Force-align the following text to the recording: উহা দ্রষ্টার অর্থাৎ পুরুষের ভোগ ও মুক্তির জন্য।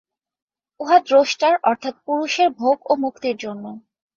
উহা 0.79 0.97
দ্রষ্টার 1.01 1.53
অর্থাৎ 1.63 1.95
পুরুষের 2.05 2.49
ভোগ 2.59 2.77
ও 2.85 3.03
মুক্তির 3.03 3.35
জন্য। 3.43 3.65